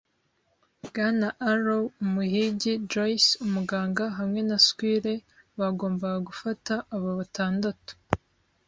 Bwana 0.85 1.27
Arrow, 1.51 1.83
Umuhigi, 2.03 2.73
Joyce, 2.91 3.31
umuganga, 3.45 4.05
hamwe 4.17 4.39
na 4.49 4.57
squire 4.65 5.13
bagombaga 5.59 6.19
gufata 6.29 6.73
aba 6.95 7.11
batandatu 7.19 7.91